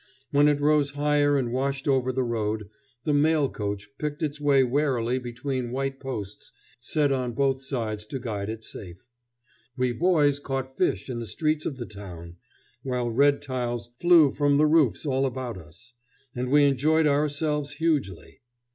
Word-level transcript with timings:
When 0.31 0.47
it 0.47 0.59
rose 0.59 0.89
higher 0.97 1.37
and 1.37 1.51
washed 1.51 1.87
over 1.87 2.11
the 2.11 2.23
road, 2.23 2.67
the 3.03 3.13
mail 3.13 3.47
coach 3.51 3.87
picked 3.99 4.23
its 4.23 4.41
way 4.41 4.63
warily 4.63 5.19
between 5.19 5.69
white 5.69 5.99
posts 5.99 6.51
set 6.79 7.11
on 7.11 7.33
both 7.33 7.61
sides 7.61 8.07
to 8.07 8.17
guide 8.17 8.49
it 8.49 8.63
safe. 8.63 9.05
We 9.77 9.91
boys 9.91 10.39
caught 10.39 10.75
fish 10.75 11.07
in 11.07 11.19
the 11.19 11.27
streets 11.27 11.67
of 11.67 11.77
the 11.77 11.85
town, 11.85 12.37
while 12.81 13.11
red 13.11 13.43
tiles 13.43 13.93
flew 13.99 14.31
from 14.33 14.57
the 14.57 14.65
roofs 14.65 15.05
all 15.05 15.23
about 15.27 15.59
us, 15.59 15.93
and 16.35 16.49
we 16.49 16.63
enjoyed 16.65 17.05
ourselves 17.05 17.73
hugely. 17.73 18.39